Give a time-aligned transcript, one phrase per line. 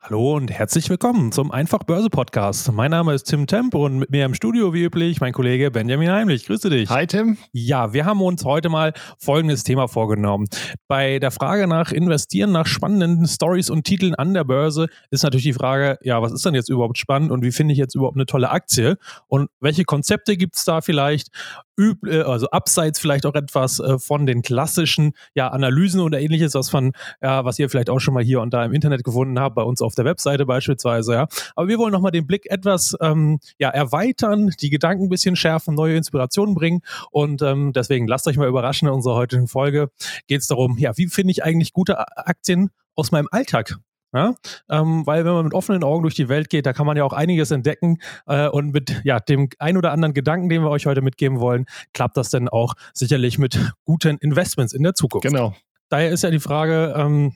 [0.00, 2.70] Hallo und herzlich willkommen zum Einfach Börse Podcast.
[2.70, 6.12] Mein Name ist Tim Temp und mit mir im Studio wie üblich mein Kollege Benjamin
[6.12, 6.46] Heimlich.
[6.46, 6.88] Grüße dich.
[6.88, 7.36] Hi Tim.
[7.52, 10.46] Ja, wir haben uns heute mal folgendes Thema vorgenommen.
[10.86, 15.44] Bei der Frage nach Investieren, nach spannenden Stories und Titeln an der Börse ist natürlich
[15.44, 18.16] die Frage, ja, was ist denn jetzt überhaupt spannend und wie finde ich jetzt überhaupt
[18.16, 21.32] eine tolle Aktie und welche Konzepte gibt es da vielleicht?
[21.78, 26.70] Äh, also abseits vielleicht auch etwas äh, von den klassischen ja, Analysen oder ähnliches, was
[26.70, 29.54] von, ja, was ihr vielleicht auch schon mal hier und da im Internet gefunden habt,
[29.54, 31.28] bei uns auf der Webseite beispielsweise, ja.
[31.56, 35.74] Aber wir wollen nochmal den Blick etwas ähm, ja, erweitern, die Gedanken ein bisschen schärfen,
[35.74, 36.80] neue Inspirationen bringen.
[37.10, 39.90] Und ähm, deswegen lasst euch mal überraschen, in unserer heutigen Folge
[40.26, 43.78] geht es darum, ja, wie finde ich eigentlich gute Aktien aus meinem Alltag?
[44.12, 44.34] Ja?
[44.70, 47.04] Ähm, weil wenn man mit offenen Augen durch die Welt geht, da kann man ja
[47.04, 50.86] auch einiges entdecken äh, und mit ja, dem ein oder anderen Gedanken, den wir euch
[50.86, 55.26] heute mitgeben wollen, klappt das dann auch sicherlich mit guten Investments in der Zukunft.
[55.26, 55.54] Genau.
[55.90, 57.34] Daher ist ja die Frage, ähm,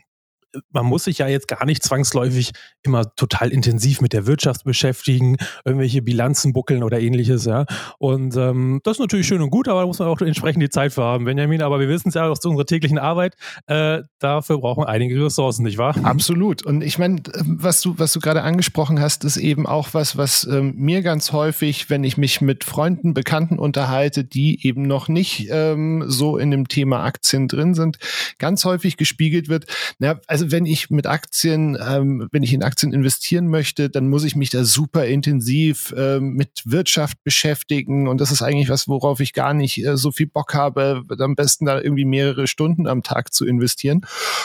[0.70, 5.36] man muss sich ja jetzt gar nicht zwangsläufig immer total intensiv mit der Wirtschaft beschäftigen,
[5.64, 7.64] irgendwelche Bilanzen buckeln oder ähnliches, ja.
[7.98, 10.70] Und ähm, das ist natürlich schön und gut, aber da muss man auch entsprechend die
[10.70, 11.62] Zeit für haben, Benjamin.
[11.62, 13.36] Aber wir wissen es ja aus unserer täglichen Arbeit,
[13.66, 15.94] äh, dafür brauchen einige Ressourcen, nicht wahr?
[16.02, 16.64] Absolut.
[16.64, 20.44] Und ich meine, was du, was du gerade angesprochen hast, ist eben auch was, was
[20.44, 25.48] ähm, mir ganz häufig, wenn ich mich mit Freunden, Bekannten unterhalte, die eben noch nicht
[25.50, 27.98] ähm, so in dem Thema Aktien drin sind,
[28.38, 29.66] ganz häufig gespiegelt wird.
[29.98, 34.08] Na, also also wenn ich mit Aktien, ähm, wenn ich in Aktien investieren möchte, dann
[34.08, 38.88] muss ich mich da super intensiv äh, mit Wirtschaft beschäftigen und das ist eigentlich was,
[38.88, 42.88] worauf ich gar nicht äh, so viel Bock habe, am besten da irgendwie mehrere Stunden
[42.88, 44.00] am Tag zu investieren.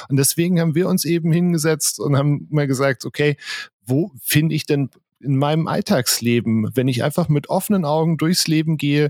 [0.08, 3.36] Und deswegen haben wir uns eben hingesetzt und haben mal gesagt, okay,
[3.84, 8.78] wo finde ich denn in meinem Alltagsleben, wenn ich einfach mit offenen Augen durchs Leben
[8.78, 9.10] gehe,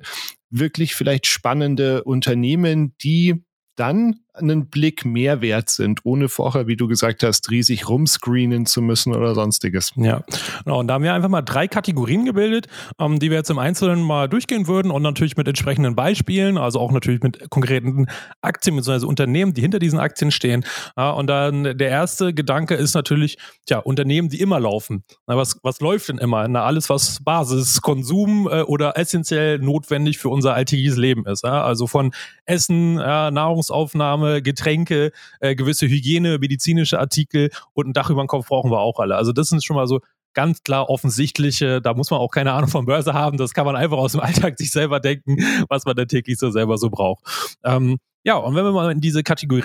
[0.49, 3.43] wirklich vielleicht spannende Unternehmen, die
[3.75, 8.81] dann einen Blick mehr wert sind, ohne vorher, wie du gesagt hast, riesig rumscreenen zu
[8.81, 9.91] müssen oder sonstiges.
[9.95, 10.23] Ja,
[10.63, 10.79] genau.
[10.79, 12.67] Und da haben wir einfach mal drei Kategorien gebildet,
[12.99, 16.79] ähm, die wir jetzt im Einzelnen mal durchgehen würden und natürlich mit entsprechenden Beispielen, also
[16.79, 18.07] auch natürlich mit konkreten
[18.41, 19.05] Aktien bzw.
[19.05, 20.65] Unternehmen, die hinter diesen Aktien stehen.
[20.97, 25.03] Ja, und dann der erste Gedanke ist natürlich, tja, Unternehmen, die immer laufen.
[25.27, 26.47] Na, was, was läuft denn immer?
[26.47, 31.43] Na, alles, was Basis, Konsum äh, oder essentiell notwendig für unser alltägliches Leben ist.
[31.43, 31.63] Ja?
[31.63, 32.11] Also von
[32.45, 38.27] Essen, ja, Nahrungsaufnahme, Wärme, Getränke, äh, gewisse Hygiene, medizinische Artikel und ein Dach über den
[38.27, 39.15] Kopf brauchen wir auch alle.
[39.15, 40.01] Also das sind schon mal so
[40.33, 43.75] ganz klar offensichtliche, da muss man auch keine Ahnung von Börse haben, das kann man
[43.75, 45.37] einfach aus dem Alltag sich selber denken,
[45.69, 47.23] was man da täglich so selber so braucht.
[47.63, 49.63] Ähm, ja, und wenn wir mal in diese Kategorie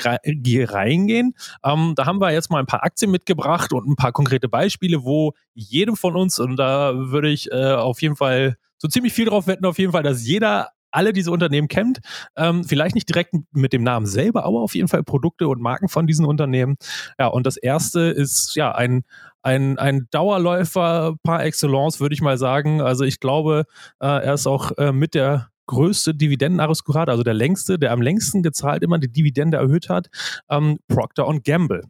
[0.65, 1.35] reingehen,
[1.65, 5.05] ähm, da haben wir jetzt mal ein paar Aktien mitgebracht und ein paar konkrete Beispiele,
[5.05, 9.27] wo jedem von uns, und da würde ich äh, auf jeden Fall so ziemlich viel
[9.27, 12.01] drauf wetten, auf jeden Fall, dass jeder alle diese Unternehmen kennt.
[12.37, 15.89] Ähm, vielleicht nicht direkt mit dem Namen selber, aber auf jeden Fall Produkte und Marken
[15.89, 16.77] von diesen Unternehmen.
[17.19, 19.03] Ja, und das erste ist ja ein,
[19.43, 22.81] ein, ein Dauerläufer par excellence, würde ich mal sagen.
[22.81, 23.65] Also ich glaube,
[24.01, 28.43] äh, er ist auch äh, mit der größte Dividendenaristokrat, also der längste, der am längsten
[28.43, 30.09] gezahlt immer die Dividende erhöht hat,
[30.51, 31.83] ähm, Procter Gamble.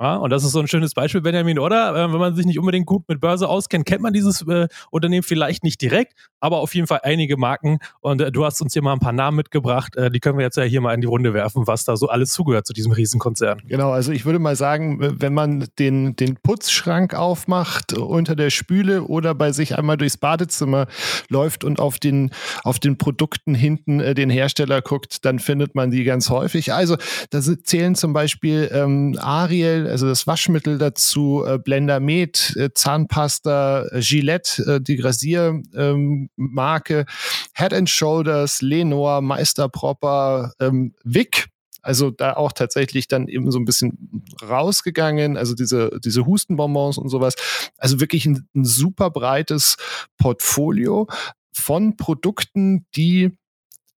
[0.00, 1.94] Ja, und das ist so ein schönes Beispiel, Benjamin, oder?
[1.94, 5.22] Äh, wenn man sich nicht unbedingt gut mit Börse auskennt, kennt man dieses äh, Unternehmen
[5.22, 7.78] vielleicht nicht direkt, aber auf jeden Fall einige Marken.
[8.02, 9.96] Und äh, du hast uns hier mal ein paar Namen mitgebracht.
[9.96, 12.08] Äh, die können wir jetzt ja hier mal in die Runde werfen, was da so
[12.08, 13.62] alles zugehört zu diesem Riesenkonzern.
[13.66, 19.04] Genau, also ich würde mal sagen, wenn man den, den Putzschrank aufmacht unter der Spüle
[19.04, 20.86] oder bei sich einmal durchs Badezimmer
[21.30, 22.30] läuft und auf den,
[22.62, 26.74] auf den Produkten hinten äh, den Hersteller guckt, dann findet man die ganz häufig.
[26.74, 26.98] Also
[27.30, 33.86] da zählen zum Beispiel ähm, Ariel, also das Waschmittel dazu, äh, Blender Med, äh, Zahnpasta,
[33.86, 41.48] äh, Gillette, äh, die Rasiermarke, ähm, Head and Shoulders, Lenor, Meister Proper, ähm, Vic,
[41.84, 47.10] also da auch tatsächlich dann eben so ein bisschen rausgegangen, also diese, diese Hustenbonbons und
[47.10, 47.34] sowas.
[47.76, 49.76] Also wirklich ein, ein super breites
[50.16, 51.06] Portfolio
[51.52, 53.36] von Produkten, die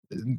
[0.09, 0.37] äh,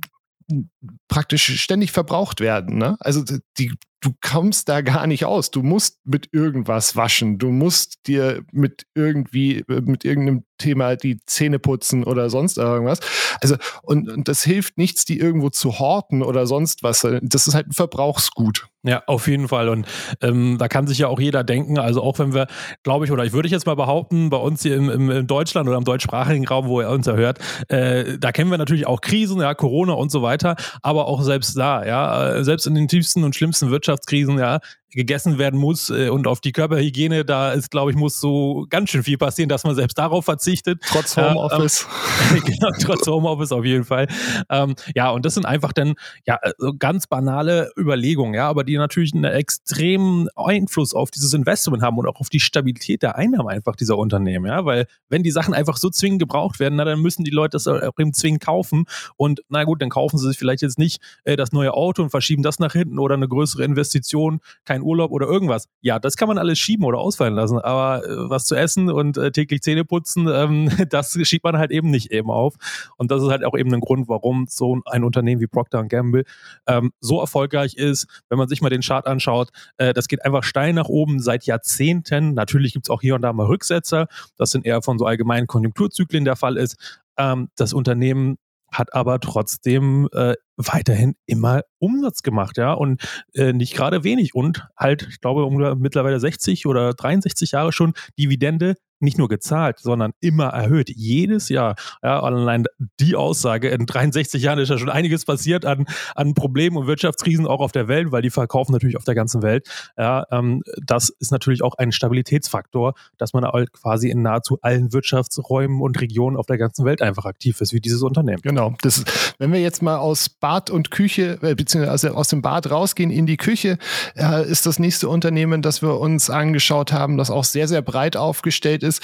[1.08, 2.78] praktisch ständig verbraucht werden.
[2.78, 2.96] Ne?
[3.00, 3.22] Also
[3.58, 5.50] die du kommst da gar nicht aus.
[5.50, 7.38] Du musst mit irgendwas waschen.
[7.38, 13.00] Du musst dir mit irgendwie, mit irgendeinem Thema die Zähne putzen oder sonst irgendwas.
[13.40, 17.06] Also, und, und das hilft nichts, die irgendwo zu horten oder sonst was.
[17.22, 18.68] Das ist halt ein Verbrauchsgut.
[18.84, 19.68] Ja, auf jeden Fall.
[19.68, 19.86] Und
[20.22, 22.46] ähm, da kann sich ja auch jeder denken, also auch wenn wir,
[22.84, 25.68] glaube ich, oder ich würde jetzt mal behaupten, bei uns hier im, im, im Deutschland
[25.68, 29.00] oder im deutschsprachigen Raum, wo ihr uns ja hört, äh, da kennen wir natürlich auch
[29.00, 32.86] Krisen, ja, Corona und so weiter, aber auch selbst da, ja, äh, selbst in den
[32.86, 37.70] tiefsten und schlimmsten Wirtschaftskrisen, ja, gegessen werden muss äh, und auf die Körperhygiene, da ist,
[37.70, 40.82] glaube ich, muss so ganz schön viel passieren, dass man selbst darauf verzichtet.
[40.86, 41.86] Trotz Homeoffice.
[42.32, 44.08] Ähm, genau, trotz Homeoffice auf jeden Fall.
[44.48, 45.94] Ähm, ja, und das sind einfach dann
[46.26, 51.82] ja so ganz banale Überlegungen, ja, aber die natürlich einen extremen Einfluss auf dieses Investment
[51.82, 55.30] haben und auch auf die Stabilität der Einnahmen einfach dieser Unternehmen, ja, weil wenn die
[55.30, 58.42] Sachen einfach so zwingend gebraucht werden, na, dann müssen die Leute das auch eben zwingend
[58.42, 58.86] kaufen
[59.16, 62.10] und na gut, dann kaufen sie sich vielleicht jetzt nicht äh, das neue Auto und
[62.10, 65.68] verschieben das nach hinten oder eine größere Investition, kein Urlaub oder irgendwas.
[65.80, 69.16] Ja, das kann man alles schieben oder ausfallen lassen, aber äh, was zu essen und
[69.16, 72.54] äh, täglich Zähne putzen, ähm, das schiebt man halt eben nicht eben auf
[72.96, 76.24] und das ist halt auch eben ein Grund, warum so ein Unternehmen wie Procter Gamble
[76.66, 80.44] ähm, so erfolgreich ist, wenn man sich mal den Chart anschaut, äh, das geht einfach
[80.44, 82.34] steil nach oben seit Jahrzehnten.
[82.34, 85.46] Natürlich gibt es auch hier und da mal Rücksetzer, das sind eher von so allgemeinen
[85.46, 86.76] Konjunkturzyklen der Fall ist.
[87.16, 88.38] Ähm, das Unternehmen
[88.72, 93.02] hat aber trotzdem äh, weiterhin immer Umsatz gemacht, ja, und
[93.34, 94.34] äh, nicht gerade wenig.
[94.34, 99.78] Und halt, ich glaube, um, mittlerweile 60 oder 63 Jahre schon Dividende nicht nur gezahlt,
[99.78, 100.90] sondern immer erhöht.
[100.90, 101.76] Jedes Jahr.
[102.02, 102.64] Ja, allein
[103.00, 107.46] die Aussage, in 63 Jahren ist ja schon einiges passiert an, an Problemen und Wirtschaftskrisen
[107.46, 109.68] auch auf der Welt, weil die verkaufen natürlich auf der ganzen Welt.
[109.96, 114.92] Ja, ähm, das ist natürlich auch ein Stabilitätsfaktor, dass man halt quasi in nahezu allen
[114.92, 118.42] Wirtschaftsräumen und Regionen auf der ganzen Welt einfach aktiv ist, wie dieses Unternehmen.
[118.42, 118.74] Genau.
[118.82, 119.04] Das,
[119.38, 123.26] wenn wir jetzt mal aus Bad und Küche, äh, beziehungsweise aus dem Bad rausgehen in
[123.26, 123.78] die Küche,
[124.16, 128.16] äh, ist das nächste Unternehmen, das wir uns angeschaut haben, das auch sehr, sehr breit
[128.16, 129.02] aufgestellt ist ist,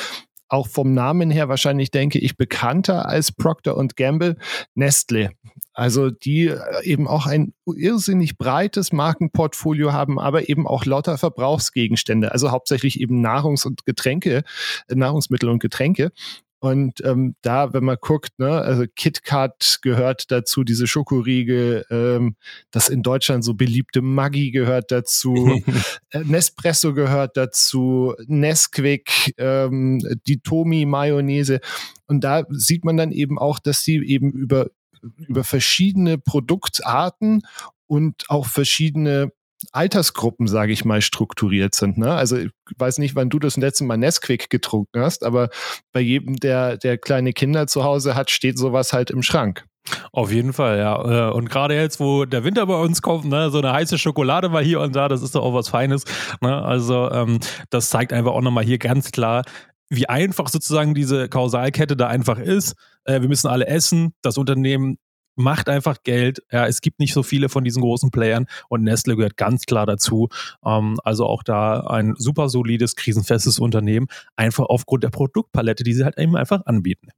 [0.49, 4.37] auch vom Namen her wahrscheinlich, denke ich, bekannter als Procter Gamble,
[4.75, 5.31] Nestle.
[5.73, 12.31] Also die äh, eben auch ein irrsinnig breites Markenportfolio haben, aber eben auch lauter Verbrauchsgegenstände,
[12.33, 14.45] also hauptsächlich eben Nahrungs- und Getränke,
[14.89, 16.13] äh, Nahrungsmittel und Getränke.
[16.65, 22.37] Und ähm, da, wenn man guckt, ne, also KitKat gehört dazu, diese Schokoriegel, ähm,
[22.71, 25.35] das in Deutschland so beliebte Maggi gehört dazu,
[26.11, 31.61] äh, Nespresso gehört dazu, Nesquik, ähm, die Tomi Mayonnaise.
[32.07, 34.71] Und da sieht man dann eben auch, dass sie eben über
[35.19, 37.43] über verschiedene Produktarten
[37.87, 39.33] und auch verschiedene
[39.73, 41.99] Altersgruppen, sage ich mal, strukturiert sind.
[41.99, 42.13] Ne?
[42.13, 45.49] Also ich weiß nicht, wann du das letzte Mal Nesquik getrunken hast, aber
[45.93, 49.65] bei jedem, der, der kleine Kinder zu Hause hat, steht sowas halt im Schrank.
[50.13, 51.29] Auf jeden Fall, ja.
[51.29, 54.49] Äh, und gerade jetzt, wo der Winter bei uns kommt, ne, so eine heiße Schokolade
[54.49, 56.05] mal hier und da, das ist doch auch was Feines.
[56.41, 56.63] Ne?
[56.63, 57.41] Also ähm,
[57.71, 59.43] das zeigt einfach auch nochmal hier ganz klar,
[59.91, 62.75] wie einfach sozusagen diese Kausalkette da einfach ist.
[63.05, 64.15] Äh, wir müssen alle essen.
[64.23, 64.97] Das Unternehmen
[65.37, 66.43] macht einfach Geld.
[66.51, 69.87] Ja, es gibt nicht so viele von diesen großen Playern und Nestle gehört ganz klar
[69.87, 70.29] dazu.
[70.65, 76.05] Ähm, also auch da ein super solides, krisenfestes Unternehmen, einfach aufgrund der Produktpalette, die sie
[76.05, 77.09] halt eben einfach anbieten.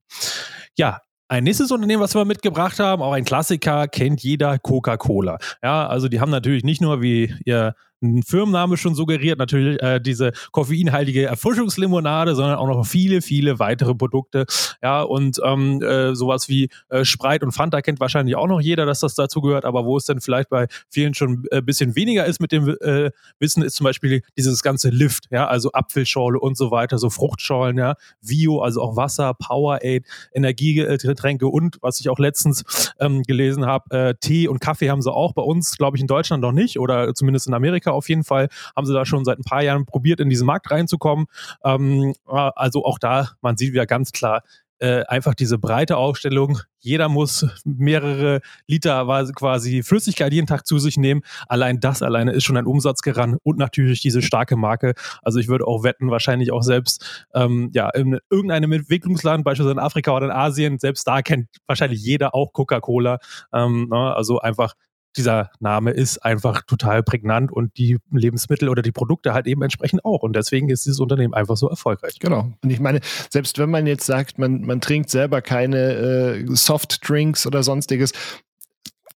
[0.76, 5.38] Ja, ein nächstes Unternehmen, was wir mitgebracht haben, auch ein Klassiker, kennt jeder Coca-Cola.
[5.62, 10.00] Ja, also die haben natürlich nicht nur, wie ihr ein Firmenname schon suggeriert, natürlich äh,
[10.00, 14.46] diese koffeinhaltige Erfrischungslimonade, sondern auch noch viele, viele weitere Produkte.
[14.82, 18.86] Ja, und ähm, äh, sowas wie äh, Sprite und Fanta kennt wahrscheinlich auch noch jeder,
[18.86, 21.96] dass das dazu gehört, aber wo es dann vielleicht bei vielen schon ein äh, bisschen
[21.96, 26.38] weniger ist mit dem äh, Wissen, ist zum Beispiel dieses ganze Lift, ja, also Apfelschorle
[26.38, 30.02] und so weiter, so Fruchtschorlen, ja, Vio, also auch Wasser, Powerade,
[30.32, 35.12] Energiegetränke und was ich auch letztens ähm, gelesen habe, äh, Tee und Kaffee haben sie
[35.12, 38.08] auch bei uns, glaube ich, in Deutschland noch nicht oder zumindest in Amerika Amerika auf
[38.08, 41.26] jeden Fall haben sie da schon seit ein paar Jahren probiert, in diesen Markt reinzukommen.
[41.64, 44.42] Ähm, äh, also auch da, man sieht wieder ganz klar,
[44.78, 46.58] äh, einfach diese breite Aufstellung.
[46.80, 51.22] Jeder muss mehrere Liter quasi Flüssigkeit jeden Tag zu sich nehmen.
[51.48, 54.92] Allein das alleine ist schon ein Umsatz gerannt und natürlich diese starke Marke.
[55.22, 59.78] Also ich würde auch wetten, wahrscheinlich auch selbst ähm, ja in irgendeinem Entwicklungsland, beispielsweise in
[59.78, 63.18] Afrika oder in Asien, selbst da kennt wahrscheinlich jeder auch Coca-Cola.
[63.54, 64.14] Ähm, ne?
[64.14, 64.74] Also einfach
[65.16, 70.04] dieser Name ist einfach total prägnant und die Lebensmittel oder die Produkte halt eben entsprechend
[70.04, 70.22] auch.
[70.22, 72.18] Und deswegen ist dieses Unternehmen einfach so erfolgreich.
[72.20, 72.52] Genau.
[72.62, 77.46] Und ich meine, selbst wenn man jetzt sagt, man, man trinkt selber keine äh, Softdrinks
[77.46, 78.12] oder sonstiges,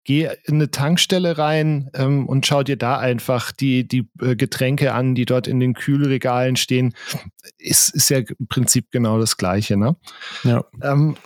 [0.04, 4.92] geh in eine Tankstelle rein ähm, und schau dir da einfach die, die äh, Getränke
[4.92, 6.94] an, die dort in den Kühlregalen stehen.
[7.58, 9.76] Ist, ist ja im Prinzip genau das Gleiche.
[9.76, 9.96] Ne?
[10.44, 10.64] Ja.
[10.82, 11.16] Ähm,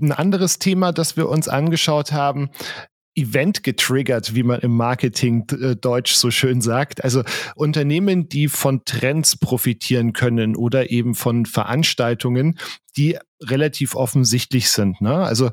[0.00, 2.50] ein anderes Thema, das wir uns angeschaut haben,
[3.16, 7.02] Event getriggert, wie man im Marketing äh, Deutsch so schön sagt.
[7.02, 12.58] Also Unternehmen, die von Trends profitieren können oder eben von Veranstaltungen,
[12.96, 15.00] die relativ offensichtlich sind.
[15.00, 15.14] Ne?
[15.14, 15.50] Also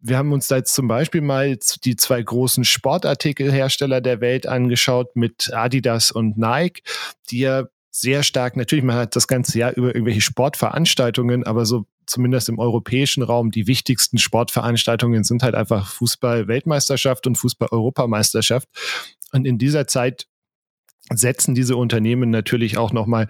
[0.00, 5.16] wir haben uns da jetzt zum Beispiel mal die zwei großen Sportartikelhersteller der Welt angeschaut
[5.16, 6.82] mit Adidas und Nike,
[7.30, 11.86] die ja sehr stark, natürlich, man hat das ganze Jahr über irgendwelche Sportveranstaltungen, aber so
[12.08, 18.68] zumindest im europäischen Raum die wichtigsten Sportveranstaltungen sind halt einfach Fußball-Weltmeisterschaft und Fußball-Europameisterschaft.
[19.32, 20.26] Und in dieser Zeit
[21.14, 23.28] setzen diese Unternehmen natürlich auch nochmal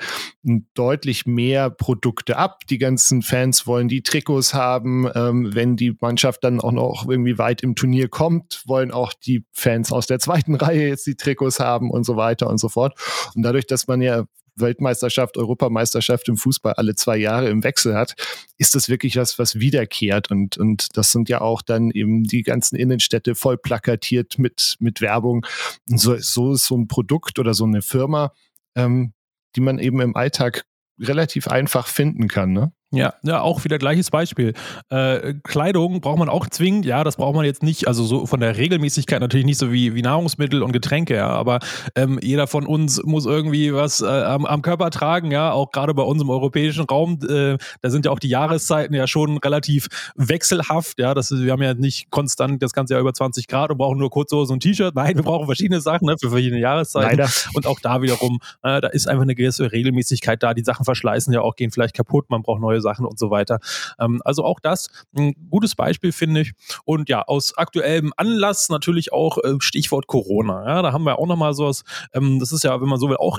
[0.75, 2.61] deutlich mehr Produkte ab.
[2.69, 5.09] Die ganzen Fans wollen die Trikots haben.
[5.15, 9.45] Ähm, wenn die Mannschaft dann auch noch irgendwie weit im Turnier kommt, wollen auch die
[9.53, 12.99] Fans aus der zweiten Reihe jetzt die Trikots haben und so weiter und so fort.
[13.35, 14.25] Und dadurch, dass man ja
[14.61, 18.15] Weltmeisterschaft, Europameisterschaft im Fußball alle zwei Jahre im Wechsel hat,
[18.57, 20.31] ist das wirklich was, was wiederkehrt.
[20.31, 25.01] Und, und das sind ja auch dann eben die ganzen Innenstädte voll plakatiert mit, mit
[25.01, 25.47] Werbung.
[25.89, 28.33] Und so, so ist so ein Produkt oder so eine Firma,
[28.75, 29.13] ähm,
[29.57, 30.65] die man eben im Alltag
[31.01, 32.53] relativ einfach finden kann.
[32.53, 32.73] Ne?
[32.91, 34.55] Ja, ja, auch wieder gleiches Beispiel.
[34.89, 38.41] Äh, Kleidung braucht man auch zwingend, ja, das braucht man jetzt nicht, also so von
[38.41, 41.59] der Regelmäßigkeit natürlich nicht so wie, wie Nahrungsmittel und Getränke, ja, aber
[41.95, 45.93] ähm, jeder von uns muss irgendwie was äh, am, am Körper tragen, ja, auch gerade
[45.93, 49.89] bei uns im europäischen Raum, äh, da sind ja auch die Jahreszeiten ja schon relativ
[50.17, 53.77] wechselhaft, ja, das, wir haben ja nicht konstant das ganze Jahr über 20 Grad und
[53.77, 57.19] brauchen nur Kurzhose und T-Shirt, nein, wir brauchen verschiedene Sachen ne, für verschiedene Jahreszeiten.
[57.19, 57.31] Leider.
[57.53, 61.35] und auch da wiederum, äh, da ist einfach eine gewisse Regelmäßigkeit da, die Sachen verschleißen
[61.35, 63.59] ja auch, gehen vielleicht kaputt, man braucht neue neue Sachen und so weiter.
[63.99, 66.53] Ähm, also auch das ein gutes Beispiel, finde ich.
[66.85, 70.67] Und ja, aus aktuellem Anlass natürlich auch äh, Stichwort Corona.
[70.67, 71.83] Ja, da haben wir auch nochmal sowas,
[72.13, 73.39] ähm, das ist ja, wenn man so will, auch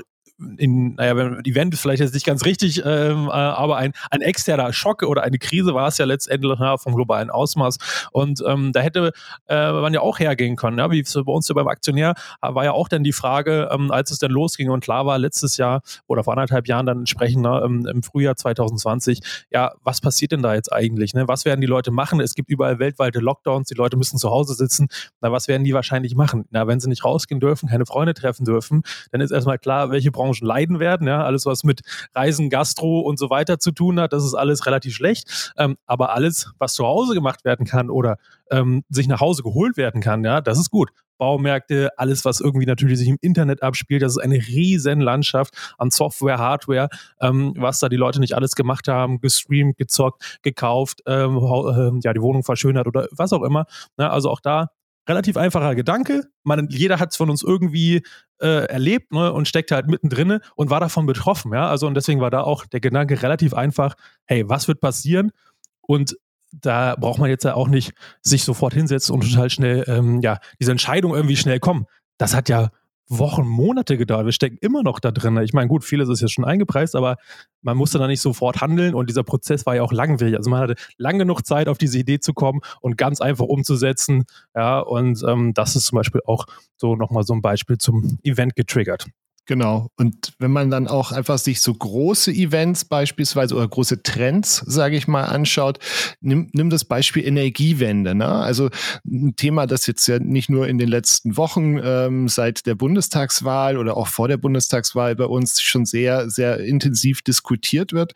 [0.56, 1.12] in, naja,
[1.44, 5.22] Event ist vielleicht jetzt nicht ganz richtig, ähm, äh, aber ein, ein externer Schock oder
[5.22, 7.78] eine Krise war es ja letztendlich ja, vom globalen Ausmaß.
[8.12, 9.12] Und ähm, da hätte
[9.48, 10.78] äh, man ja auch hergehen können.
[10.78, 10.90] Ja?
[10.90, 14.18] Wie bei uns ja beim Aktionär war ja auch dann die Frage, ähm, als es
[14.18, 17.86] dann losging und klar war, letztes Jahr oder vor anderthalb Jahren dann entsprechend ne, im,
[17.86, 19.20] im Frühjahr 2020,
[19.50, 21.14] ja, was passiert denn da jetzt eigentlich?
[21.14, 21.28] Ne?
[21.28, 22.20] Was werden die Leute machen?
[22.20, 24.88] Es gibt überall weltweite Lockdowns, die Leute müssen zu Hause sitzen.
[25.20, 26.46] Na, was werden die wahrscheinlich machen?
[26.50, 28.82] Na, wenn sie nicht rausgehen dürfen, keine Freunde treffen dürfen,
[29.12, 31.06] dann ist erstmal klar, welche Branche Branchen leiden werden.
[31.06, 31.80] Ja, alles, was mit
[32.14, 35.52] Reisen, Gastro und so weiter zu tun hat, das ist alles relativ schlecht.
[35.56, 38.16] Ähm, aber alles, was zu Hause gemacht werden kann oder
[38.50, 40.90] ähm, sich nach Hause geholt werden kann, ja, das ist gut.
[41.18, 44.00] Baumärkte, alles, was irgendwie natürlich sich im Internet abspielt.
[44.00, 46.88] Das ist eine riesen Landschaft an Software, Hardware,
[47.20, 52.14] ähm, was da die Leute nicht alles gemacht haben, gestreamt, gezockt, gekauft, ähm, äh, ja,
[52.14, 53.66] die Wohnung verschönert oder was auch immer.
[53.98, 54.70] Na, ne, also auch da
[55.10, 56.24] relativ einfacher Gedanke.
[56.44, 58.02] Man, jeder hat es von uns irgendwie
[58.40, 61.52] äh, erlebt ne, und steckt halt mittendrin und war davon betroffen.
[61.52, 61.68] Ja?
[61.68, 65.32] Also und deswegen war da auch der Gedanke relativ einfach, hey, was wird passieren?
[65.80, 66.16] Und
[66.52, 70.38] da braucht man jetzt ja auch nicht sich sofort hinsetzen und total schnell, ähm, ja,
[70.60, 71.86] diese Entscheidung irgendwie schnell kommen.
[72.18, 72.70] Das hat ja
[73.10, 74.24] Wochen, Monate gedauert.
[74.24, 75.36] Wir stecken immer noch da drin.
[75.42, 77.16] Ich meine, gut, vieles ist jetzt schon eingepreist, aber
[77.60, 80.36] man musste da nicht sofort handeln und dieser Prozess war ja auch langwierig.
[80.36, 84.24] Also man hatte lang genug Zeit, auf diese Idee zu kommen und ganz einfach umzusetzen.
[84.54, 88.54] Ja, und ähm, das ist zum Beispiel auch so nochmal so ein Beispiel zum Event
[88.54, 89.06] getriggert.
[89.50, 89.90] Genau.
[89.96, 94.96] Und wenn man dann auch einfach sich so große Events beispielsweise oder große Trends, sage
[94.96, 95.80] ich mal, anschaut,
[96.20, 98.14] nimm, nimm das Beispiel Energiewende.
[98.14, 98.28] Ne?
[98.28, 98.70] Also
[99.04, 103.76] ein Thema, das jetzt ja nicht nur in den letzten Wochen ähm, seit der Bundestagswahl
[103.76, 108.12] oder auch vor der Bundestagswahl bei uns schon sehr, sehr intensiv diskutiert wird.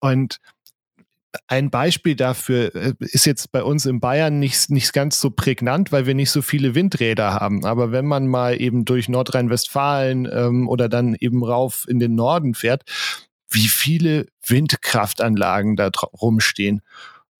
[0.00, 0.40] Und
[1.46, 5.92] ein Beispiel dafür äh, ist jetzt bei uns in Bayern nicht, nicht ganz so prägnant,
[5.92, 7.64] weil wir nicht so viele Windräder haben.
[7.64, 12.54] Aber wenn man mal eben durch Nordrhein-Westfalen ähm, oder dann eben rauf in den Norden
[12.54, 12.84] fährt,
[13.50, 16.82] wie viele Windkraftanlagen da rumstehen.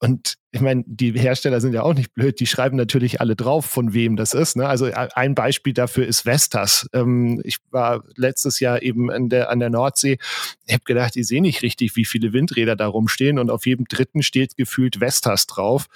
[0.05, 3.65] Und ich meine, die Hersteller sind ja auch nicht blöd, die schreiben natürlich alle drauf,
[3.65, 4.55] von wem das ist.
[4.55, 4.69] Ne?
[4.69, 6.87] Also ein Beispiel dafür ist Vestas.
[6.93, 10.19] Ähm, ich war letztes Jahr eben an der, an der Nordsee.
[10.67, 13.87] Ich habe gedacht, ich sehe nicht richtig, wie viele Windräder da rumstehen und auf jedem
[13.87, 15.89] dritten steht gefühlt Vestas drauf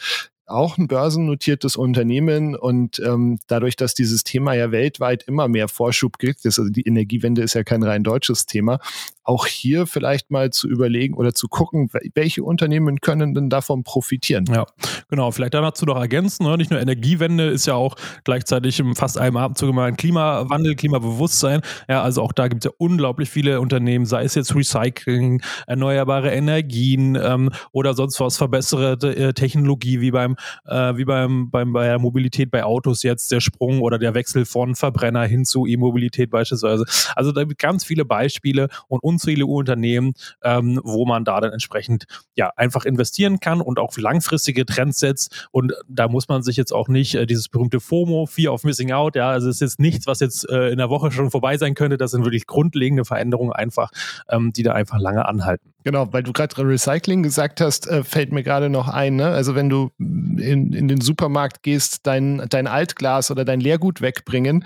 [0.49, 6.19] auch ein börsennotiertes Unternehmen und ähm, dadurch, dass dieses Thema ja weltweit immer mehr Vorschub
[6.19, 8.81] kriegt, das, also die Energiewende ist ja kein rein deutsches Thema,
[9.29, 14.47] auch hier vielleicht mal zu überlegen oder zu gucken, welche Unternehmen können denn davon profitieren.
[14.49, 14.65] Ja,
[15.11, 15.31] genau.
[15.31, 16.57] Vielleicht dazu noch ergänzen, ne?
[16.57, 17.95] nicht nur Energiewende ist ja auch
[18.25, 21.61] gleichzeitig im fast einem Abendzug immer ein Klimawandel, Klimabewusstsein.
[21.89, 26.31] Ja, also auch da gibt es ja unglaublich viele Unternehmen, sei es jetzt Recycling, erneuerbare
[26.31, 31.85] Energien ähm, oder sonst was verbesserte äh, Technologie wie beim äh, wie beim, beim bei
[31.85, 36.31] der Mobilität bei Autos jetzt der Sprung oder der Wechsel von Verbrenner hin zu E-Mobilität
[36.31, 36.87] beispielsweise.
[37.15, 41.41] Also da gibt es ganz viele Beispiele und uns unzählige Unternehmen, ähm, wo man da
[41.41, 42.05] dann entsprechend
[42.37, 45.49] ja einfach investieren kann und auch langfristige Trends setzt.
[45.51, 48.93] Und da muss man sich jetzt auch nicht äh, dieses berühmte FOMO, Fear of Missing
[48.93, 51.57] Out, ja, also es ist jetzt nichts, was jetzt äh, in der Woche schon vorbei
[51.57, 51.99] sein könnte.
[51.99, 53.91] Das sind wirklich grundlegende Veränderungen einfach,
[54.29, 55.73] ähm, die da einfach lange anhalten.
[55.85, 59.17] Genau, weil du gerade Recycling gesagt hast, äh, fällt mir gerade noch ein.
[59.17, 59.27] Ne?
[59.27, 64.65] Also wenn du in, in den Supermarkt gehst, dein, dein Altglas oder dein Leergut wegbringen,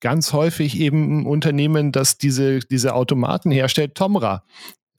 [0.00, 4.44] ganz häufig eben ein Unternehmen, das diese, diese Automaten herstellt, Tomra.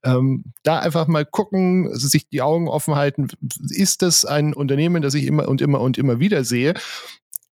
[0.03, 3.27] Ähm, da einfach mal gucken, sich die Augen offen halten.
[3.69, 6.73] Ist das ein Unternehmen, das ich immer und immer und immer wieder sehe?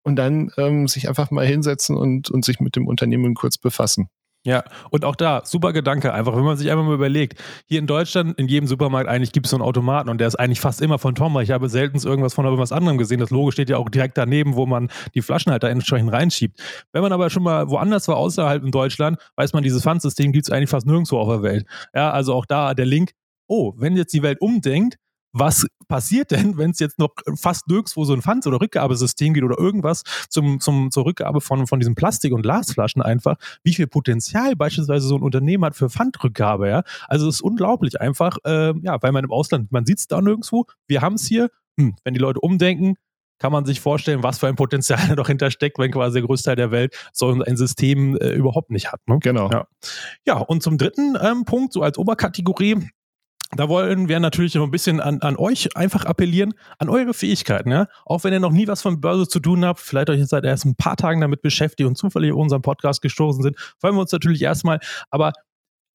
[0.02, 4.09] Und dann ähm, sich einfach mal hinsetzen und, und sich mit dem Unternehmen kurz befassen.
[4.49, 7.87] Ja, und auch da, super Gedanke, einfach, wenn man sich einfach mal überlegt, hier in
[7.87, 10.81] Deutschland, in jedem Supermarkt eigentlich gibt es so einen Automaten und der ist eigentlich fast
[10.81, 11.38] immer von Tom.
[11.40, 13.21] Ich habe selten irgendwas von irgendwas anderem gesehen.
[13.21, 16.59] Das Logo steht ja auch direkt daneben, wo man die Flaschen halt da entsprechend reinschiebt.
[16.93, 20.47] Wenn man aber schon mal woanders war, außerhalb in Deutschland, weiß man, dieses Pfandsystem gibt
[20.47, 21.67] es eigentlich fast nirgendwo auf der Welt.
[21.93, 23.11] Ja, also auch da der Link,
[23.49, 24.97] oh, wenn jetzt die Welt umdenkt,
[25.38, 29.42] was passiert denn, wenn es jetzt noch fast nirgendwo so ein Pfand- oder Rückgabesystem geht
[29.42, 33.87] oder irgendwas zum, zum, zur Rückgabe von, von diesen Plastik- und Glasflaschen einfach, wie viel
[33.87, 36.83] Potenzial beispielsweise so ein Unternehmen hat für Pfandrückgabe, ja.
[37.07, 40.21] Also es ist unglaublich einfach, äh, ja, weil man im Ausland, man sieht es da
[40.21, 42.97] nirgendwo, wir haben es hier, hm, wenn die Leute umdenken,
[43.38, 46.57] kann man sich vorstellen, was für ein Potenzial da noch hintersteckt, wenn quasi der Großteil
[46.57, 49.00] der Welt so ein System äh, überhaupt nicht hat.
[49.07, 49.18] Ne?
[49.21, 49.50] Genau.
[49.50, 49.66] Ja.
[50.26, 52.88] ja, und zum dritten ähm, Punkt, so als Oberkategorie,
[53.57, 57.71] da wollen wir natürlich noch ein bisschen an, an euch einfach appellieren, an eure Fähigkeiten,
[57.71, 57.87] ja.
[58.05, 60.45] Auch wenn ihr noch nie was von Börse zu tun habt, vielleicht euch jetzt seit
[60.45, 64.02] erst ein paar Tagen damit beschäftigt und zufällig auf unseren Podcast gestoßen sind, freuen wir
[64.02, 64.81] uns natürlich erstmal.
[65.11, 65.33] Aber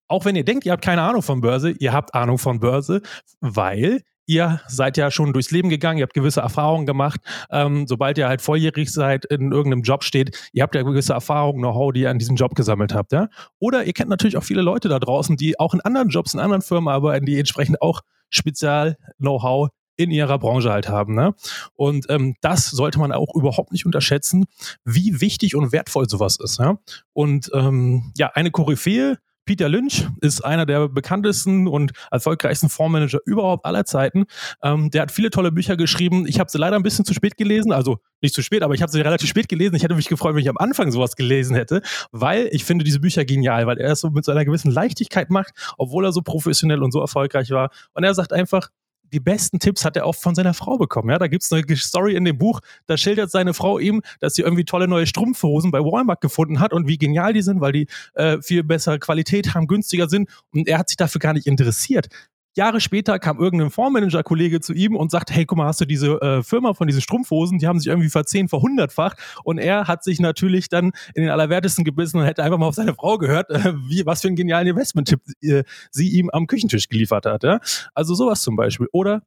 [0.08, 3.02] auch wenn ihr denkt, ihr habt keine Ahnung von Börse, ihr habt Ahnung von Börse,
[3.40, 7.20] weil ihr seid ja schon durchs Leben gegangen, ihr habt gewisse Erfahrungen gemacht.
[7.51, 11.62] Ähm, sobald ihr halt volljährig seid, in irgendeinem Job steht, ihr habt ja gewisse Erfahrungen,
[11.62, 13.12] Know-how, die ihr an diesem Job gesammelt habt.
[13.12, 13.30] Ja?
[13.60, 16.39] Oder ihr kennt natürlich auch viele Leute da draußen, die auch in anderen Jobs, in
[16.39, 21.13] anderen Firmen arbeiten, die entsprechend auch Spezial-Know-how in ihrer Branche halt haben.
[21.13, 21.36] Ne?
[21.75, 24.46] Und ähm, das sollte man auch überhaupt nicht unterschätzen,
[24.84, 26.60] wie wichtig und wertvoll sowas ist.
[26.60, 26.77] Ja?
[27.13, 33.66] Und ähm, ja, eine Koryphäe Peter Lynch ist einer der bekanntesten und erfolgreichsten Fondsmanager überhaupt
[33.66, 34.26] aller Zeiten.
[34.62, 36.26] Ähm, der hat viele tolle Bücher geschrieben.
[36.28, 38.82] Ich habe sie leider ein bisschen zu spät gelesen, also nicht zu spät, aber ich
[38.82, 39.76] habe sie relativ spät gelesen.
[39.76, 41.82] Ich hätte mich gefreut, wenn ich am Anfang sowas gelesen hätte,
[42.12, 45.30] weil ich finde diese Bücher genial, weil er es so mit so einer gewissen Leichtigkeit
[45.30, 47.70] macht, obwohl er so professionell und so erfolgreich war.
[47.94, 48.70] Und er sagt einfach,
[49.13, 51.10] die besten Tipps hat er auch von seiner Frau bekommen.
[51.10, 54.34] Ja, da gibt es eine Story in dem Buch, da schildert seine Frau ihm, dass
[54.34, 57.72] sie irgendwie tolle neue Strumpfhosen bei Walmart gefunden hat und wie genial die sind, weil
[57.72, 60.30] die äh, viel bessere Qualität haben, günstiger sind.
[60.52, 62.08] Und er hat sich dafür gar nicht interessiert.
[62.56, 66.22] Jahre später kam irgendein Fondsmanager-Kollege zu ihm und sagt, hey, guck mal, hast du diese
[66.22, 70.20] äh, Firma von diesen Strumpfhosen, die haben sich irgendwie verzehn, verhundertfach und er hat sich
[70.20, 73.74] natürlich dann in den Allerwertesten gebissen und hätte einfach mal auf seine Frau gehört, äh,
[73.88, 77.44] wie, was für einen genialen Investment-Tipp äh, sie ihm am Küchentisch geliefert hat.
[77.44, 77.60] Ja?
[77.94, 78.88] Also sowas zum Beispiel.
[78.92, 79.24] Oder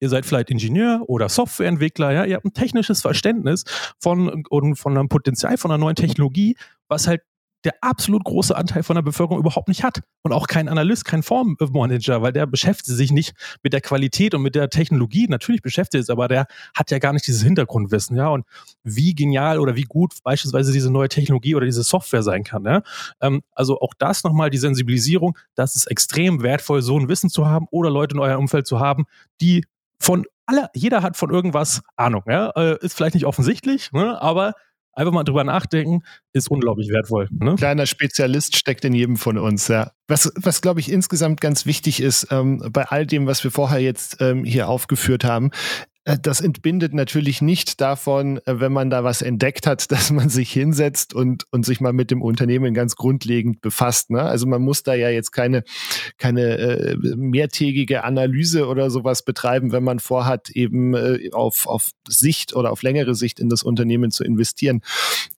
[0.00, 3.64] ihr seid vielleicht Ingenieur oder Softwareentwickler, ja, ihr habt ein technisches Verständnis
[3.98, 6.56] von, und von einem Potenzial von einer neuen Technologie,
[6.88, 7.20] was halt
[7.64, 10.00] der absolut große Anteil von der Bevölkerung überhaupt nicht hat.
[10.22, 14.42] Und auch kein Analyst, kein Fondsmanager, weil der beschäftigt sich nicht mit der Qualität und
[14.42, 15.26] mit der Technologie.
[15.28, 18.28] Natürlich beschäftigt sich, aber der hat ja gar nicht dieses Hintergrundwissen, ja.
[18.28, 18.46] Und
[18.82, 22.82] wie genial oder wie gut beispielsweise diese neue Technologie oder diese Software sein kann, ja.
[23.20, 27.46] Ähm, also auch das nochmal, die Sensibilisierung, das ist extrem wertvoll, so ein Wissen zu
[27.46, 29.04] haben oder Leute in eurem Umfeld zu haben,
[29.40, 29.64] die
[29.98, 32.50] von aller, jeder hat von irgendwas Ahnung, ja.
[32.50, 34.20] Äh, ist vielleicht nicht offensichtlich, ne?
[34.20, 34.54] aber
[35.00, 37.28] einfach mal drüber nachdenken, ist unglaublich wertvoll.
[37.30, 37.54] Ne?
[37.56, 39.92] Kleiner Spezialist steckt in jedem von uns, ja.
[40.08, 43.80] Was, was glaube ich, insgesamt ganz wichtig ist, ähm, bei all dem, was wir vorher
[43.80, 45.50] jetzt ähm, hier aufgeführt haben,
[46.04, 50.52] das entbindet natürlich nicht davon, äh, wenn man da was entdeckt hat, dass man sich
[50.52, 54.10] hinsetzt und, und sich mal mit dem Unternehmen ganz grundlegend befasst.
[54.10, 54.22] Ne?
[54.22, 55.62] Also man muss da ja jetzt keine,
[56.16, 62.54] keine äh, mehrtägige Analyse oder sowas betreiben, wenn man vorhat, eben äh, auf, auf Sicht
[62.56, 64.80] oder auf längere Sicht in das Unternehmen zu investieren.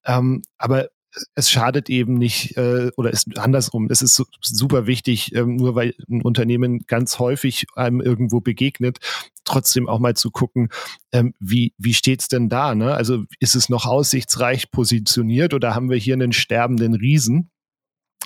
[0.05, 0.89] Ähm, aber
[1.35, 3.89] es schadet eben nicht äh, oder ist andersrum.
[3.91, 8.99] Es ist super wichtig, ähm, nur weil ein Unternehmen ganz häufig einem irgendwo begegnet,
[9.45, 10.69] trotzdem auch mal zu gucken,
[11.13, 12.75] ähm, wie, wie steht's denn da?
[12.75, 12.95] Ne?
[12.95, 17.52] Also ist es noch aussichtsreich positioniert oder haben wir hier einen sterbenden Riesen?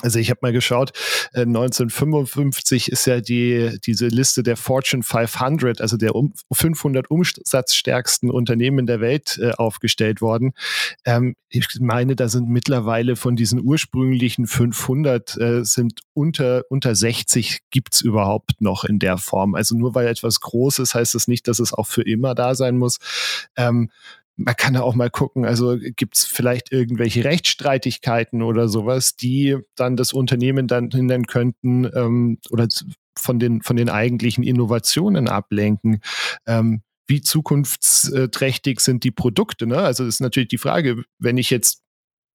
[0.02, 0.92] Also ich habe mal geschaut,
[1.32, 8.30] 1955 äh, ist ja die diese Liste der Fortune 500, also der um, 500 umsatzstärksten
[8.30, 10.52] Unternehmen der Welt äh, aufgestellt worden.
[11.06, 17.60] Ähm, ich meine, da sind mittlerweile von diesen ursprünglichen 500 äh, sind unter unter 60
[17.70, 19.54] gibt's überhaupt noch in der Form.
[19.54, 22.54] Also nur weil etwas groß ist, heißt das nicht, dass es auch für immer da
[22.54, 22.98] sein muss.
[23.56, 23.90] Ähm,
[24.36, 29.56] man kann da auch mal gucken, also gibt es vielleicht irgendwelche Rechtsstreitigkeiten oder sowas, die
[29.76, 32.68] dann das Unternehmen dann hindern könnten ähm, oder
[33.18, 36.00] von den, von den eigentlichen Innovationen ablenken.
[36.46, 39.66] Ähm, wie zukunftsträchtig sind die Produkte?
[39.66, 39.78] Ne?
[39.78, 41.82] Also das ist natürlich die Frage, wenn ich jetzt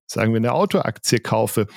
[0.07, 1.67] sagen wir, eine Autoaktie kaufe,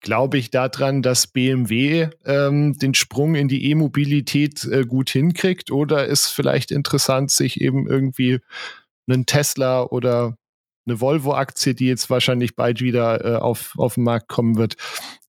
[0.00, 6.06] glaube ich daran, dass BMW ähm, den Sprung in die E-Mobilität äh, gut hinkriegt oder
[6.06, 8.40] ist vielleicht interessant, sich eben irgendwie
[9.06, 10.36] einen Tesla oder
[10.86, 14.76] eine Volvo-Aktie, die jetzt wahrscheinlich bald wieder äh, auf, auf den Markt kommen wird,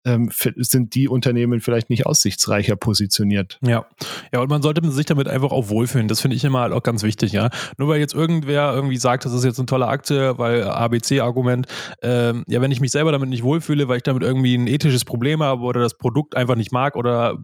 [0.05, 3.57] ähm, sind die Unternehmen vielleicht nicht aussichtsreicher positioniert.
[3.65, 3.85] Ja,
[4.33, 6.07] ja, und man sollte sich damit einfach auch wohlfühlen.
[6.07, 7.49] Das finde ich immer halt auch ganz wichtig, ja.
[7.77, 11.67] Nur weil jetzt irgendwer irgendwie sagt, das ist jetzt eine tolle Aktie, weil ABC-Argument,
[12.01, 15.05] ähm, ja, wenn ich mich selber damit nicht wohlfühle, weil ich damit irgendwie ein ethisches
[15.05, 17.37] Problem habe oder das Produkt einfach nicht mag oder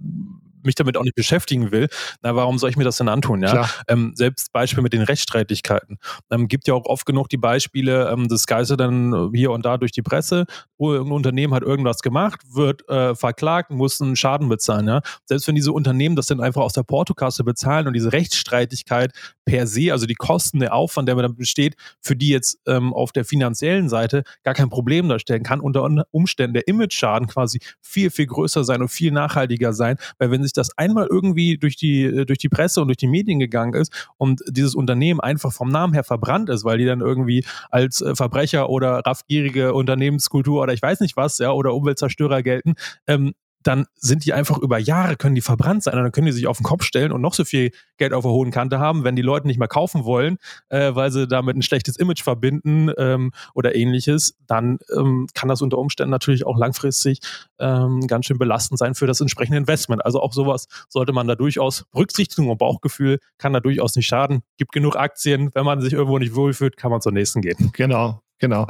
[0.64, 1.88] mich damit auch nicht beschäftigen will,
[2.22, 3.42] na, warum soll ich mir das denn antun?
[3.42, 3.70] Ja?
[3.88, 5.98] Ähm, selbst Beispiel mit den Rechtsstreitigkeiten.
[6.32, 9.78] Ähm, gibt ja auch oft genug die Beispiele, ähm, das geistert dann hier und da
[9.78, 10.46] durch die Presse,
[10.78, 14.88] wo ein Unternehmen hat irgendwas gemacht, wird äh, verklagt, muss einen Schaden bezahlen.
[14.88, 15.02] Ja?
[15.26, 19.14] Selbst wenn diese Unternehmen das dann einfach aus der Portokasse bezahlen und diese Rechtsstreitigkeit
[19.46, 23.12] per se, also die Kosten, der Aufwand, der dann besteht, für die jetzt ähm, auf
[23.12, 28.28] der finanziellen Seite gar kein Problem darstellen kann, unter Umständen der Image-Schaden quasi viel, viel
[28.28, 32.26] größer sein und viel nachhaltiger sein, weil wenn sich das einmal irgendwie durch die, äh,
[32.26, 35.94] durch die Presse und durch die Medien gegangen ist und dieses Unternehmen einfach vom Namen
[35.94, 40.82] her verbrannt ist, weil die dann irgendwie als äh, Verbrecher oder raffgierige Unternehmenskultur oder ich
[40.82, 42.74] weiß nicht was, ja, oder Umweltzerstörer gelten,
[43.08, 43.34] ähm,
[43.64, 46.48] dann sind die einfach über Jahre, können die verbrannt sein und dann können die sich
[46.48, 49.16] auf den Kopf stellen und noch so viel Geld auf der hohen Kante haben, wenn
[49.16, 50.38] die Leute nicht mehr kaufen wollen,
[50.70, 55.62] äh, weil sie damit ein schlechtes Image verbinden ähm, oder ähnliches, dann ähm, kann das
[55.62, 57.20] unter Umständen natürlich auch langfristig
[57.60, 60.06] ähm, ganz schön belastend sein für das entsprechende Investment.
[60.06, 64.42] Also auch sowas sollte man da durchaus berücksichtigen und Bauchgefühl kann da durchaus nicht schaden.
[64.58, 67.72] Gibt genug Aktien, wenn man sich irgendwo nicht wohlfühlt, kann man zur nächsten gehen.
[67.74, 68.68] Genau, genau.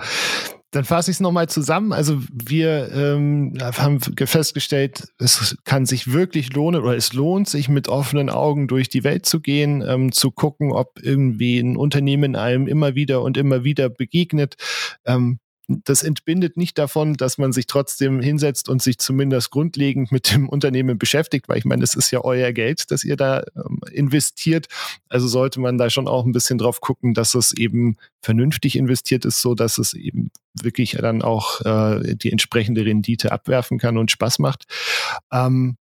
[0.72, 1.94] Dann fasse ich es nochmal zusammen.
[1.94, 7.88] Also wir ähm, haben festgestellt, es kann sich wirklich lohnen oder es lohnt sich mit
[7.88, 12.68] offenen Augen durch die Welt zu gehen, ähm, zu gucken, ob irgendwie ein Unternehmen einem
[12.68, 14.56] immer wieder und immer wieder begegnet.
[15.06, 20.34] Ähm, das entbindet nicht davon, dass man sich trotzdem hinsetzt und sich zumindest grundlegend mit
[20.34, 23.80] dem Unternehmen beschäftigt, weil ich meine, es ist ja euer Geld, das ihr da ähm,
[23.92, 24.66] investiert.
[25.10, 29.26] Also sollte man da schon auch ein bisschen drauf gucken, dass es eben vernünftig investiert
[29.26, 34.10] ist, so dass es eben wirklich dann auch äh, die entsprechende Rendite abwerfen kann und
[34.10, 34.66] Spaß macht.
[35.32, 35.78] Ähm,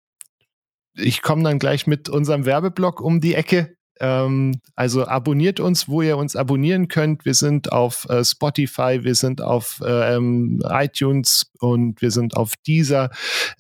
[0.95, 3.78] ich komme dann gleich mit unserem Werbeblock um die Ecke.
[4.01, 7.25] Ähm, also abonniert uns, wo ihr uns abonnieren könnt.
[7.25, 13.11] Wir sind auf äh, Spotify, wir sind auf ähm, iTunes und wir sind auf dieser.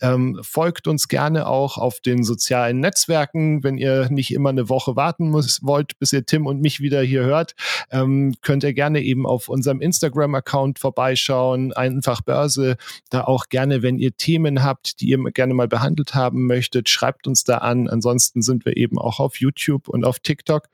[0.01, 3.65] Ähm, folgt uns gerne auch auf den sozialen Netzwerken.
[3.65, 7.03] Wenn ihr nicht immer eine Woche warten muss, wollt, bis ihr Tim und mich wieder
[7.03, 7.55] hier hört,
[7.91, 11.73] ähm, könnt ihr gerne eben auf unserem Instagram-Account vorbeischauen.
[11.73, 12.77] Einfach Börse.
[13.11, 17.27] Da auch gerne, wenn ihr Themen habt, die ihr gerne mal behandelt haben möchtet, schreibt
[17.27, 17.89] uns da an.
[17.89, 20.69] Ansonsten sind wir eben auch auf YouTube und auf TikTok.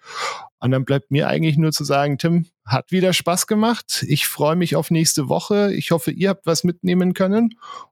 [0.58, 4.04] Und dann bleibt mir eigentlich nur zu sagen, Tim, hat wieder Spaß gemacht.
[4.08, 5.72] Ich freue mich auf nächste Woche.
[5.72, 7.50] Ich hoffe, ihr habt was mitnehmen können.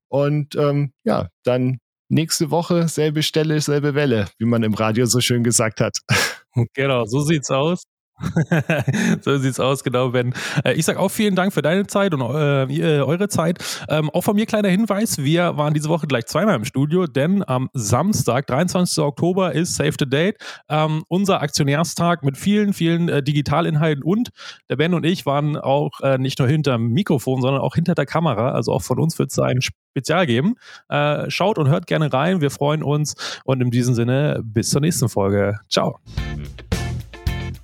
[0.09, 5.20] Und ähm, ja, dann nächste Woche selbe Stelle, selbe Welle, wie man im Radio so
[5.20, 5.98] schön gesagt hat.
[6.75, 7.85] Genau, so sieht's aus.
[9.20, 10.35] so sieht's aus, genau, Ben.
[10.64, 13.59] Äh, ich sag auch vielen Dank für deine Zeit und äh, eure Zeit.
[13.88, 17.42] Ähm, auch von mir kleiner Hinweis, wir waren diese Woche gleich zweimal im Studio, denn
[17.46, 19.03] am Samstag, 23.
[19.03, 20.37] Oktober, ist Save the Date,
[20.68, 24.31] ähm, unser Aktionärstag mit vielen, vielen äh, Digitalinhalten und
[24.68, 27.94] der Ben und ich waren auch äh, nicht nur hinter dem Mikrofon, sondern auch hinter
[27.94, 28.53] der Kamera.
[28.53, 30.55] Also auch von uns wird es ein Spezial geben.
[30.88, 32.40] Äh, schaut und hört gerne rein.
[32.40, 35.59] Wir freuen uns und in diesem Sinne bis zur nächsten Folge.
[35.68, 35.98] Ciao.